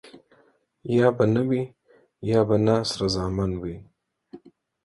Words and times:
يا 0.95 1.07
به 1.15 1.25
نه 1.33 1.41
وي 1.49 1.61
،يا 2.29 2.39
به 2.47 2.57
نه 2.65 2.75
سره 2.89 3.07
زامن 3.15 3.51
وي. 3.61 3.75